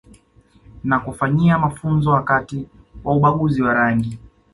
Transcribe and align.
Na 0.83 0.99
kufanyia 0.99 1.59
mafunzo 1.59 2.11
wakati 2.11 2.67
wa 3.03 3.15
ubaguzi 3.15 3.61
wa 3.63 3.73
rangi 3.73 4.19